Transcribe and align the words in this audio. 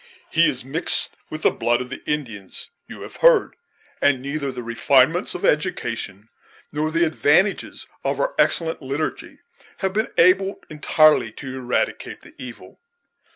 "He 0.31 0.49
is 0.49 0.65
mixed 0.65 1.15
with 1.29 1.43
the 1.43 1.51
blood 1.51 1.79
of 1.79 1.89
the 1.91 2.01
Indians, 2.09 2.69
you 2.87 3.01
have 3.01 3.17
heard; 3.17 3.55
and 4.01 4.19
neither 4.19 4.51
the 4.51 4.63
refinements 4.63 5.35
of 5.35 5.45
education 5.45 6.27
nor 6.71 6.89
the 6.89 7.05
advantages 7.05 7.85
of 8.03 8.19
our 8.19 8.33
excellent 8.39 8.81
liturgy 8.81 9.41
have 9.77 9.93
been 9.93 10.09
able 10.17 10.59
entirely 10.71 11.31
to 11.33 11.55
eradicate 11.55 12.21
the 12.21 12.33
evil. 12.39 12.79